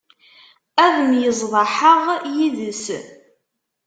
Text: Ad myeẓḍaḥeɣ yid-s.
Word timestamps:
Ad 0.83 0.95
myeẓḍaḥeɣ 1.09 2.03
yid-s. 2.35 2.83